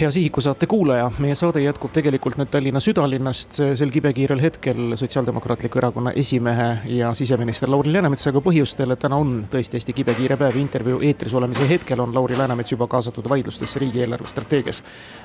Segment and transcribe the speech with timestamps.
[0.00, 5.80] hea Sihiku saate kuulaja, meie saade jätkub tegelikult nüüd Tallinna südalinnast sel kibekiirel hetkel Sotsiaaldemokraatliku
[5.80, 11.00] Erakonna esimehe ja siseminister Lauri Läänemetsaga põhjustel, et täna on tõesti hästi kibekiire päev, intervjuu
[11.00, 14.84] eetris olemise hetkel on Lauri Läänemets juba kaasatud vaidlustesse riigieelarve strateegias.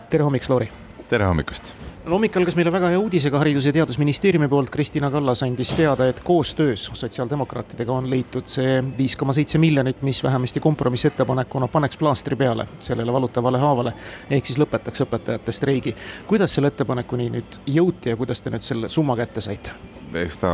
[0.09, 0.71] tere hommikust, Lauri!
[1.09, 1.73] tere hommikust!
[2.05, 6.07] No hommik algas meile väga hea uudisega Haridus- ja Teadusministeeriumi poolt, Kristina Kallas andis teada,
[6.09, 12.35] et koostöös sotsiaaldemokraatidega on leitud see viis koma seitse miljonit, mis vähemasti kompromissettepanekuna paneks plaastri
[12.35, 13.93] peale sellele valutavale haavale,
[14.29, 15.95] ehk siis lõpetaks õpetajate streigi.
[16.27, 20.00] kuidas selle ettepanekuni nüüd jõuti ja kuidas te nüüd selle summa kätte saite?
[20.19, 20.51] Eks ta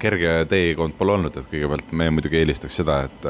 [0.00, 3.26] kerge teekond pole olnud, et kõigepealt me muidugi eelistaks seda, et,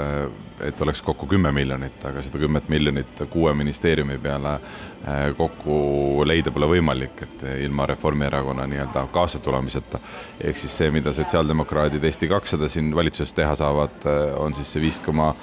[0.67, 5.79] et oleks kokku kümme miljonit, aga seda kümmet miljonit kuue ministeeriumi peale eh, kokku
[6.27, 10.01] leida pole võimalik, et ilma Reformierakonna nii-öelda kaasatulemiseta.
[10.41, 14.87] ehk siis see, mida sotsiaaldemokraadid, Eesti kakssada siin valitsuses teha saavad, eh, on siis see
[14.89, 15.35] viis koma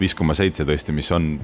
[0.00, 1.34] viis koma seitse tõesti, mis on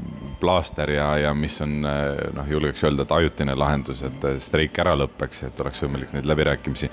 [0.41, 5.45] plaaster ja, ja mis on noh, julgeks öelda, et ajutine lahendus, et streik ära lõpeks,
[5.47, 6.91] et oleks võimalik neid läbirääkimisi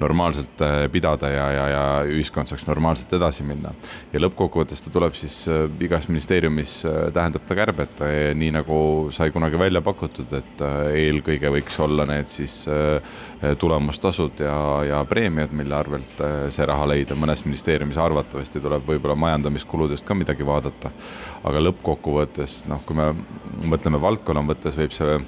[0.00, 3.72] normaalselt äh, pidada ja, ja, ja ühiskond saaks normaalselt edasi minna.
[4.12, 5.40] ja lõppkokkuvõttes ta tuleb siis
[5.82, 8.02] igas ministeeriumis, äh, tähendab ta kärbet,
[8.38, 8.78] nii nagu
[9.14, 10.62] sai kunagi välja pakutud, et
[10.94, 12.60] eelkõige võiks olla need siis
[13.58, 16.22] tulemustasud ja, ja preemiad, mille arvelt
[16.54, 20.90] see raha leida, mõnes ministeeriumis arvatavasti tuleb võib-olla majandamiskuludest ka midagi vaadata.
[21.48, 23.12] Aga lõppkokkuvõttes noh, kui me
[23.68, 25.18] mõtleme valdkonna mõttes, võib see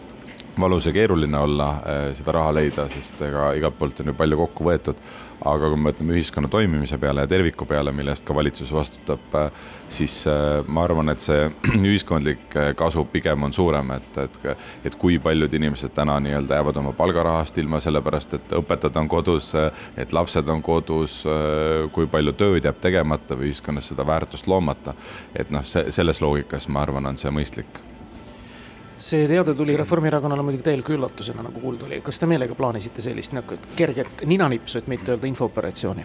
[0.61, 4.39] valus ja keeruline olla äh, seda raha leida, sest ega igalt poolt on ju palju
[4.45, 5.11] kokku võetud.
[5.41, 9.23] aga kui me mõtleme ühiskonna toimimise peale ja terviku peale, mille eest ka valitsus vastutab,
[9.41, 11.47] äh, siis äh, ma arvan, et see
[11.91, 14.39] ühiskondlik kasu pigem on suurem, et, et,
[14.85, 19.53] et kui paljud inimesed täna nii-öelda jäävad oma palgarahast ilma, sellepärast et õpetajad on kodus,
[19.97, 21.23] et lapsed on kodus,
[21.93, 24.95] kui palju tööd jääb tegemata või ühiskonnas seda väärtust loomata.
[25.35, 27.81] et noh, see selles loogikas, ma arvan, on see mõistlik
[29.01, 32.01] see teade tuli Reformierakonnale muidugi täieliku üllatusena, nagu kuulda oli.
[32.05, 36.05] kas te meelega plaanisite sellist nagu kerget ninanipsu, et mitte öelda infooperatsiooni?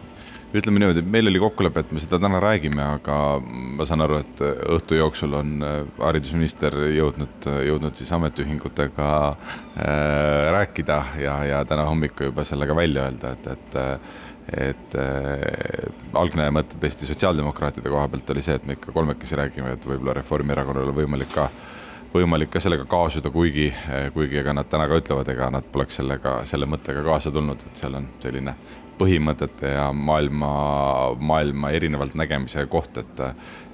[0.56, 4.44] ütleme niimoodi, meil oli kokkulepe, et me seda täna räägime, aga ma saan aru, et
[4.72, 9.90] õhtu jooksul on äh, haridusminister jõudnud, jõudnud siis ametiühingutega äh,
[10.56, 13.78] rääkida ja, ja täna hommikul juba sellega välja öelda, et, et
[14.46, 19.74] et äh, algne mõte tõesti sotsiaaldemokraatide koha pealt oli see, et me ikka kolmekesi räägime,
[19.74, 21.85] et võib-olla Reformierakonnal on võimalik ka äh,
[22.16, 23.68] võimalik ka sellega kaasuda, kuigi,
[24.16, 27.84] kuigi ega nad täna ka ütlevad, ega nad poleks sellega, selle mõttega kaasa tulnud, et
[27.84, 28.56] seal on selline
[29.00, 30.50] põhimõtete ja maailma,
[31.20, 33.24] maailma erinevalt nägemise koht, et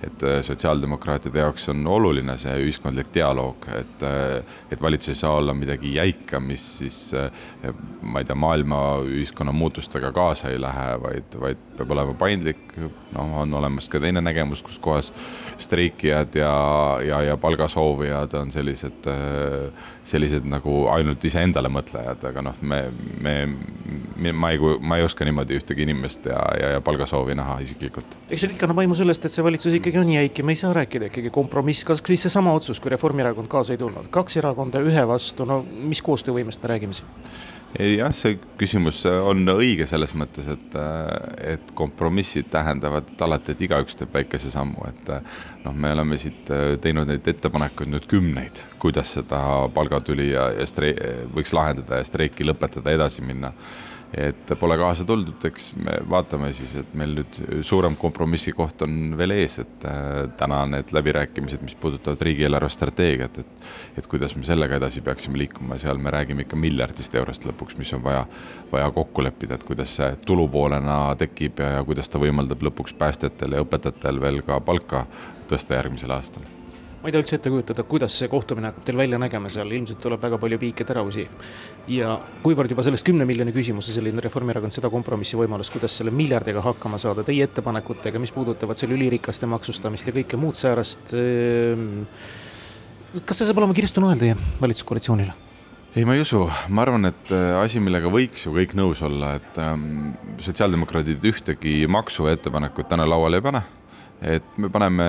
[0.02, 4.06] et sotsiaaldemokraatide jaoks on oluline see ühiskondlik dialoog, et
[4.74, 6.98] et valitsus ei saa olla midagi jäika, mis siis
[8.02, 12.64] ma ei tea, maailma ühiskonna muutustega kaasa ei lähe, vaid, vaid peab olema paindlik,
[13.14, 15.12] noh, on olemas ka teine nägemus, kus kohas
[15.62, 16.54] streikijad ja,
[17.06, 19.10] ja, ja palgasoovijad on sellised,
[20.04, 22.84] sellised nagu ainult iseendale mõtlejad, aga noh, me,
[23.22, 23.36] me,
[24.34, 28.18] ma ei, ma ei oska niimoodi ühtegi inimest ja, ja, ja palgasoovi näha isiklikult.
[28.30, 30.62] eks see kõik annab aimu sellest, et see valitsus ikkagi on jäik ja me ei
[30.62, 34.84] saa rääkida ikkagi kompromiss, kas või seesama otsus, kui Reformierakond kaasa ei tulnud, kaks erakonda
[34.84, 37.10] ühe vastu, no mis koostöövõimest me räägime siin?
[37.80, 40.78] Jah, see küsimus on õige selles mõttes, et,
[41.54, 45.14] et kompromissid tähendavad alati, et igaüks teeb väikese sammu, et
[45.66, 46.52] noh, me oleme siit
[46.84, 49.42] teinud neid ettepanekuid nüüd kümneid, kuidas seda
[49.76, 50.98] palgatüli ja, ja strei-,
[51.36, 53.54] võiks lahendada ja streiki lõpetada, edasi minna
[54.18, 59.16] et pole kaasa tuldud, eks me vaatame siis, et meil nüüd suurem kompromissi koht on
[59.18, 63.68] veel ees, et äh, täna need läbirääkimised, mis puudutavad riigieelarve strateegiat, et
[63.98, 67.92] et kuidas me sellega edasi peaksime liikuma, seal me räägime ikka miljardist eurost lõpuks, mis
[67.96, 68.24] on vaja,
[68.72, 73.58] vaja kokku leppida, et kuidas see tulupoolena tekib ja, ja kuidas ta võimaldab lõpuks päästjatel
[73.58, 75.06] ja õpetajatel veel ka palka
[75.52, 76.61] tõsta järgmisel aastal
[77.02, 80.00] ma ei tea üldse ette kujutada, kuidas see kohtumine hakkab teil välja nägema seal, ilmselt
[80.04, 81.26] tuleb väga palju piike teravusi.
[81.90, 82.14] ja
[82.44, 87.02] kuivõrd juba sellest kümne miljoni küsimuse selline Reformierakond seda kompromissi võimalust, kuidas selle miljardiga hakkama
[87.02, 91.16] saada, teie ettepanekutega, mis puudutavad selle ülirikaste maksustamist ja kõike muud säärast.
[91.18, 92.04] Ehm,
[93.26, 95.34] kas see saab olema kirstu nael teie valitsuskoalitsioonile?
[95.96, 99.34] ei, ma ei usu, ma arvan, et äh, asi, millega võiks ju kõik nõus olla,
[99.42, 103.66] et ähm, sotsiaaldemokraadid ühtegi maksuettepanekut täna lauale ei pane
[104.22, 105.06] et me paneme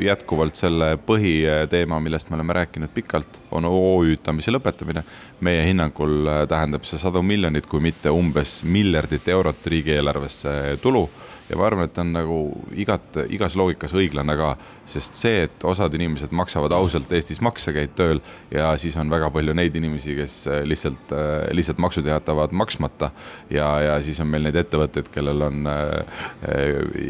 [0.00, 5.04] jätkuvalt selle põhiteema, millest me oleme rääkinud pikalt, on OÜ-tamise lõpetamine.
[5.40, 11.08] meie hinnangul tähendab see sadu miljonit, kui mitte umbes miljardit eurot riigieelarvesse tulu
[11.50, 12.38] ja ma arvan, et on nagu
[12.78, 14.52] igat, igas loogikas õiglane ka,
[14.90, 18.20] sest see, et osad inimesed maksavad ausalt Eestis makse, käid tööl
[18.50, 21.14] ja siis on väga palju neid inimesi, kes lihtsalt,
[21.54, 23.12] lihtsalt maksud jätavad maksmata
[23.50, 26.26] ja, ja siis on meil neid ettevõtteid, kellel on äh,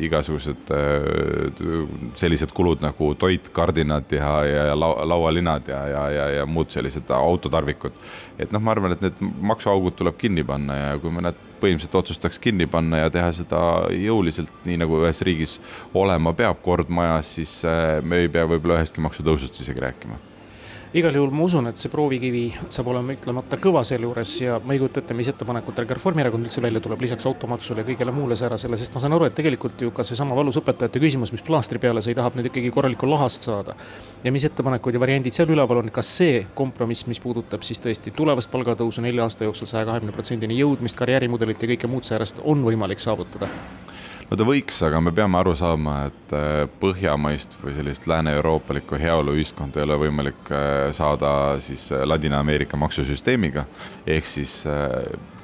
[0.04, 1.08] igasugused äh,
[2.18, 7.10] sellised kulud nagu toit, kardinad ja, ja, ja laualinad ja, ja, ja, ja muud sellised
[7.14, 7.96] autotarvikud.
[8.38, 11.98] et noh, ma arvan, et need maksuaugud tuleb kinni panna ja kui me need põhimõtteliselt
[12.02, 13.60] otsustaks kinni panna ja teha seda
[13.96, 15.58] jõuliselt, nii nagu ühes riigis
[15.96, 20.20] olema peab kord majas, siis äh, me ei pea võib-olla ühestki maksutõusust isegi rääkima
[20.96, 24.80] igal juhul ma usun, et see proovikivi saab olema ütlemata kõva sealjuures ja ma ei
[24.80, 28.94] kujuta ette, mis ettepanekutega Reformierakond üldse välja tuleb, lisaks automaksule ja kõigele muule säärasele, sest
[28.94, 32.14] ma saan aru, et tegelikult ju ka seesama valus õpetajate küsimus, mis plaastri peale sai,
[32.16, 33.76] tahab nüüd ikkagi korralikku lahast saada.
[34.24, 38.14] ja mis ettepanekud ja variandid seal üleval on, kas see kompromiss, mis puudutab siis tõesti
[38.16, 42.64] tulevast palgatõusu nelja aasta jooksul saja kahekümne protsendini jõudmist, karjäärimudelit ja kõike muud säärast on
[42.64, 43.50] võimalik saavutada?
[44.30, 49.80] No ta võiks, aga me peame aru saama, et äh, põhjamaist või sellist lääne-euroopalikku heaoluühiskonda
[49.80, 51.30] ei ole võimalik äh, saada
[51.62, 53.66] siis äh, Ladina-Ameerika maksusüsteemiga.
[54.06, 54.64] ehk siis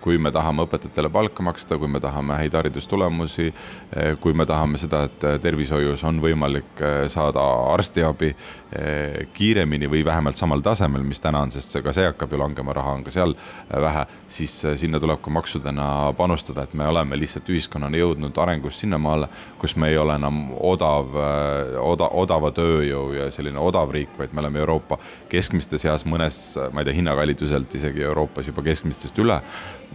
[0.02, 4.81] kui me tahame õpetajatele palka maksta, kui me tahame häid haridustulemusi, eh, kui me tahame
[4.81, 11.22] seda, et tervishoius on võimalik eh, saada arstiabi eh, kiiremini või vähemalt samal tasemel, mis
[11.22, 13.37] täna on, sest see, ka see hakkab ju langema, raha on ka seal
[13.70, 15.87] vähe, siis sinna tuleb ka maksudena
[16.19, 19.31] panustada, et me oleme lihtsalt ühiskonnana jõudnud arengus sinnamaale,
[19.62, 21.14] kus me ei ole enam odav,
[21.82, 24.98] oda, odava tööjõu ja selline odav riik, vaid me oleme Euroopa
[25.31, 29.40] keskmiste seas mõnes, ma ei tea, hinnakalituselt isegi Euroopas juba keskmistest üle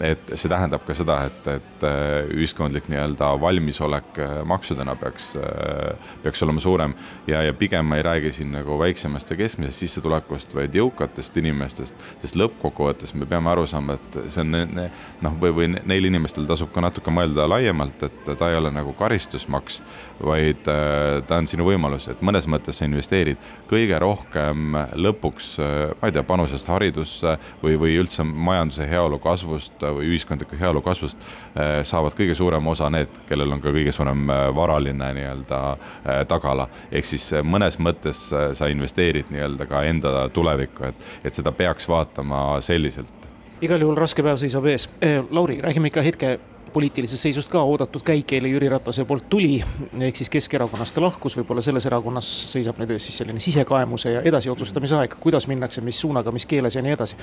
[0.04, 6.12] et see tähendab ka seda, et, et äh, ühiskondlik nii-öelda valmisolek äh, maksudena peaks, äh,
[6.24, 6.94] peaks olema suurem.
[7.28, 12.06] ja, ja pigem ma ei räägi siin nagu väiksemast ja keskmisest sissetulekust, vaid jõukatest inimestest,
[12.22, 16.72] sest lõppkokkuvõttes me peame aru saama, et see on noh, või, või neil inimestel tasub
[16.74, 19.82] ka natuke mõelda laiemalt, et ta ei ole nagu karistusmaks,
[20.22, 25.56] vaid ta on sinu võimalus, et mõnes mõttes sa investeerid kõige rohkem lõpuks,
[26.02, 31.18] ma ei tea, panusest haridusse või, või üldse majanduse heaolu kasvust või ühiskondliku heaolu kasvust
[31.22, 36.24] eh, saavad kõige suurema osa need, kellel on ka kõige suurem eh, varaline nii-öelda eh,
[36.28, 36.68] tagala.
[36.92, 42.62] ehk siis mõnes mõttes sa investeerid nii-öelda ka enda tulevikku, et, et seda peaks vaatama
[42.62, 43.28] selliselt.
[43.62, 44.90] igal juhul raske päev seisab ees.
[45.32, 46.38] Lauri, räägime ikka hetke
[46.74, 49.58] poliitilisest seisust ka oodatud käik eile Jüri Ratase poolt tuli,
[50.00, 54.24] ehk siis Keskerakonnast ta lahkus, võib-olla selles erakonnas seisab nüüd ees siis selline sisekaemuse ja
[54.28, 57.20] edasiotsustamise aeg, kuidas minnakse, mis suunaga, mis keeles ja nii edasi.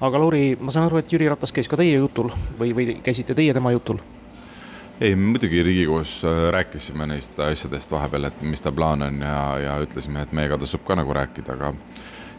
[0.00, 3.34] aga Lauri, ma saan aru, et Jüri Ratas käis ka teie jutul või, või käisite
[3.34, 4.02] teie tema jutul?
[5.00, 9.78] ei, muidugi Riigikogus äh, rääkisime neist asjadest vahepeal, et mis ta plaan on ja, ja
[9.82, 11.74] ütlesime, et meiega tasub ka nagu rääkida, aga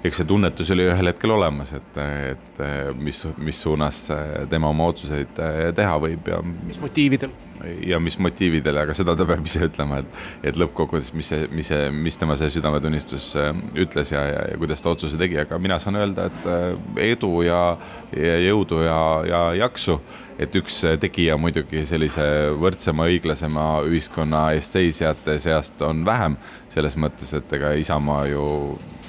[0.03, 1.99] eks see tunnetus oli ühel hetkel olemas, et,
[2.31, 2.61] et
[2.99, 4.05] mis, mis suunas
[4.51, 5.33] tema oma otsuseid
[5.75, 6.41] teha võib ja.
[6.43, 7.33] mis motiividel?
[7.87, 10.17] ja mis motiividel, aga seda ta peab ise ütlema, et,
[10.49, 13.31] et lõppkokkuvõttes, mis see, mis see, mis tema see südametunnistus
[13.79, 17.61] ütles ja, ja, ja kuidas ta otsuse tegi, aga mina saan öelda, et edu ja,
[18.11, 18.99] ja jõudu ja,
[19.29, 19.99] ja jaksu.
[20.39, 22.25] et üks tegija muidugi sellise
[22.59, 26.35] võrdsema, õiglasema ühiskonna eest seisjate seast on vähem,
[26.73, 28.45] selles mõttes, et ega Isamaa ju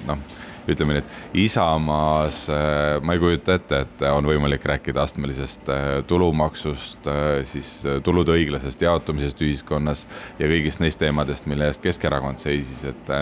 [0.06, 0.36] noh
[0.72, 5.84] ütleme nii, et Isamaas äh, ma ei kujuta ette, et on võimalik rääkida astmelisest äh,
[6.08, 7.70] tulumaksust, äh, siis
[8.04, 10.06] tulude õiglasest jaotumisest ühiskonnas
[10.40, 13.14] ja kõigist neist teemadest, mille eest Keskerakond seisis, et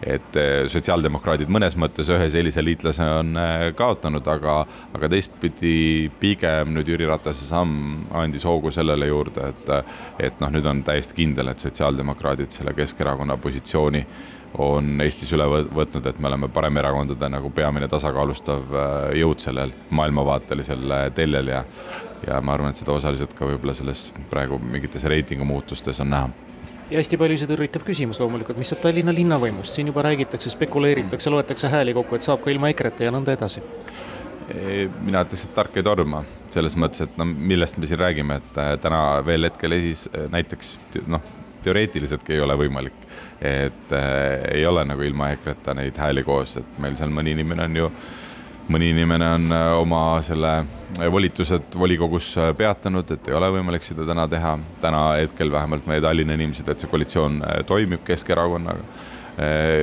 [0.00, 0.36] et
[0.72, 3.36] sotsiaaldemokraadid mõnes mõttes ühe sellise liitlase on
[3.76, 4.54] kaotanud, aga,
[4.96, 9.68] aga teistpidi pigem nüüd Jüri Ratase samm andis hoogu sellele juurde, et,
[10.30, 14.06] et noh, nüüd on täiesti kindel, et sotsiaaldemokraadid selle Keskerakonna positsiooni
[14.58, 20.96] on Eestis üle võtnud, et me oleme paremerakondade nagu peamine tasakaalustav äh, jõud sellel maailmavaatelisel
[20.96, 21.64] äh, teljel ja
[22.26, 26.28] ja ma arvan, et seda osaliselt ka võib-olla selles praegu mingites reitingu muutustes on näha.
[26.90, 31.30] Ja hästi palju see tõrritav küsimus loomulikult, mis saab Tallinna linnavõimust, siin juba räägitakse, spekuleeritakse,
[31.30, 33.62] loetakse hääli kokku, et saab ka ilma EKRE-ta ja nõnda edasi.
[35.00, 38.58] mina ütleks, et tark ei torma, selles mõttes, et no millest me siin räägime, et
[38.58, 40.76] äh, täna veel hetkel esis näiteks
[41.06, 41.22] noh
[41.64, 43.06] teoreetiliseltki ei ole võimalik.
[43.40, 47.64] et äh, ei ole nagu ilma EKRE-ta neid hääli koos, et meil seal mõni inimene
[47.64, 47.92] on ju,
[48.70, 50.52] mõni inimene on äh, oma selle
[51.12, 54.58] volitused volikogus äh, peatanud, et ei ole võimalik seda täna teha.
[54.80, 58.84] täna hetkel vähemalt meie Tallinna inimesed, et see koalitsioon äh, toimib Keskerakonnaga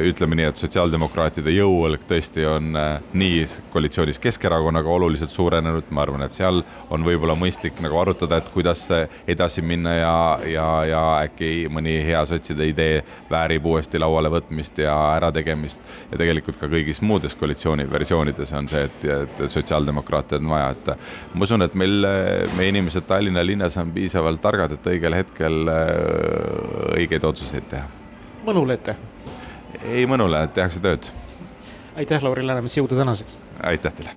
[0.06, 6.26] ütleme nii, et sotsiaaldemokraatide jõuõlg tõesti on äh, nii koalitsioonis Keskerakonnaga oluliselt suurenenud, ma arvan,
[6.26, 6.62] et seal
[6.94, 8.84] on võib-olla mõistlik nagu arutada, et kuidas
[9.28, 10.14] edasi minna ja,
[10.52, 15.82] ja, ja äkki mõni hea sotside idee väärib uuesti lauale võtmist ja ärategemist.
[16.12, 20.94] ja tegelikult ka kõigis muudes koalitsiooni versioonides on see, et, et sotsiaaldemokraate on vaja, et
[21.34, 22.06] ma usun, et meil,
[22.58, 25.62] meie inimesed Tallinna linnas on piisavalt targad, et õigel hetkel
[26.98, 27.88] õigeid otsuseid teha.
[28.46, 29.07] mõnule ette
[29.88, 31.12] ei mõnule, tehakse tööd.
[31.98, 33.38] aitäh, Lauri Läänemets, jõudu tänaseks!
[33.64, 34.06] aitäh teile!